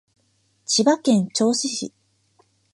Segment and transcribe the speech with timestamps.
[0.65, 1.93] 千葉県銚子市